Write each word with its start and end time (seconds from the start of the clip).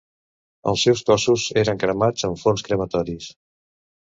Els 0.71 0.85
seus 0.87 1.03
cossos 1.09 1.45
eren 1.63 1.81
cremats 1.85 2.27
en 2.31 2.41
forns 2.45 2.67
crematoris. 2.71 3.29